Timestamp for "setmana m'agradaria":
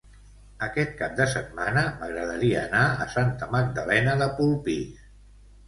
1.33-2.63